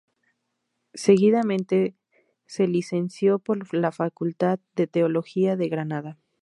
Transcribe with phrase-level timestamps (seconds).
[0.95, 1.93] Seguidamente
[2.47, 6.17] se licenció por la Facultad de Teología de Granada.